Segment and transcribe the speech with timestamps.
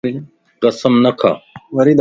[0.63, 1.31] قسم نه کا